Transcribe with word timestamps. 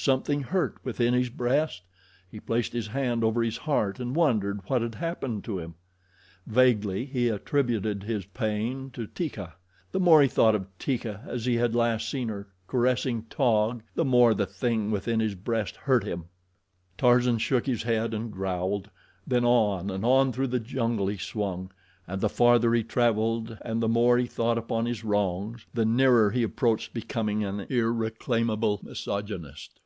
Something 0.00 0.42
hurt 0.42 0.76
within 0.84 1.12
his 1.12 1.28
breast. 1.28 1.82
He 2.30 2.38
placed 2.38 2.72
his 2.72 2.86
hand 2.86 3.24
over 3.24 3.42
his 3.42 3.56
heart 3.56 3.98
and 3.98 4.14
wondered 4.14 4.60
what 4.68 4.80
had 4.80 4.94
happened 4.94 5.42
to 5.44 5.58
him. 5.58 5.74
Vaguely 6.46 7.04
he 7.04 7.28
attributed 7.28 8.04
his 8.04 8.24
pain 8.26 8.92
to 8.92 9.08
Teeka. 9.08 9.54
The 9.90 9.98
more 9.98 10.22
he 10.22 10.28
thought 10.28 10.54
of 10.54 10.68
Teeka 10.78 11.24
as 11.26 11.46
he 11.46 11.56
had 11.56 11.74
last 11.74 12.08
seen 12.08 12.28
her, 12.28 12.46
caressing 12.68 13.24
Taug, 13.24 13.82
the 13.96 14.04
more 14.04 14.34
the 14.34 14.46
thing 14.46 14.92
within 14.92 15.18
his 15.18 15.34
breast 15.34 15.74
hurt 15.74 16.04
him. 16.04 16.26
Tarzan 16.96 17.38
shook 17.38 17.66
his 17.66 17.82
head 17.82 18.14
and 18.14 18.30
growled; 18.32 18.88
then 19.26 19.44
on 19.44 19.90
and 19.90 20.04
on 20.04 20.32
through 20.32 20.46
the 20.46 20.60
jungle 20.60 21.08
he 21.08 21.18
swung, 21.18 21.72
and 22.06 22.20
the 22.20 22.28
farther 22.28 22.72
he 22.72 22.84
traveled 22.84 23.58
and 23.62 23.82
the 23.82 23.88
more 23.88 24.16
he 24.16 24.26
thought 24.26 24.58
upon 24.58 24.86
his 24.86 25.02
wrongs, 25.02 25.66
the 25.74 25.84
nearer 25.84 26.30
he 26.30 26.44
approached 26.44 26.94
becoming 26.94 27.42
an 27.42 27.66
irreclaimable 27.68 28.78
misogynist. 28.84 29.80